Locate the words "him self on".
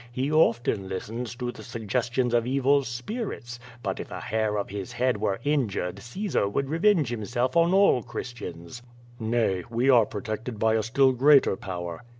7.13-7.71